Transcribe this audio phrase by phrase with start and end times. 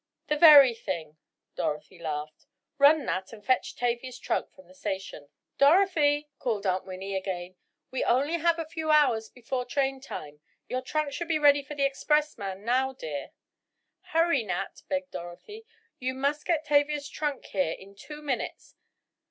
[0.29, 1.17] "The very thing!"
[1.55, 2.47] Dorothy laughed.
[2.79, 7.55] "Run, Nat, and fetch Tavia's trunk from the station." "Dorothy," called Aunt Winnie again,
[7.91, 10.41] "we only have a few hours before train time.
[10.67, 13.29] Your trunk should be ready for the expressman now, dear."
[14.05, 15.67] "Hurry, Nat," begged Dorothy,
[15.99, 18.73] "you must get Tavia's trunk here in two minutes.